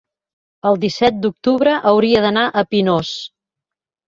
el 0.69 0.79
disset 0.85 1.19
d'octubre 1.25 1.75
hauria 1.91 2.25
d'anar 2.27 2.49
a 2.63 2.67
Pinós. 2.73 3.13